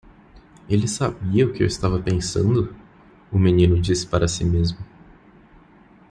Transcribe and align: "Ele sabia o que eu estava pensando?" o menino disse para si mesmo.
"Ele 0.67 0.87
sabia 0.87 1.45
o 1.45 1.53
que 1.53 1.61
eu 1.61 1.67
estava 1.67 2.01
pensando?" 2.01 2.75
o 3.31 3.37
menino 3.37 3.79
disse 3.79 4.07
para 4.07 4.27
si 4.27 4.43
mesmo. 4.43 4.79